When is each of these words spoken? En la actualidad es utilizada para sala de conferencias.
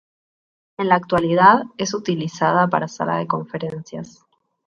En 0.79 0.89
la 0.89 0.95
actualidad 0.95 1.61
es 1.77 1.93
utilizada 1.93 2.67
para 2.67 2.87
sala 2.87 3.17
de 3.19 3.27
conferencias. 3.27 4.25